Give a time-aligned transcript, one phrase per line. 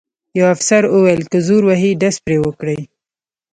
[0.37, 2.79] یوه افسر وویل: که زور وهي ډز پرې وکړئ.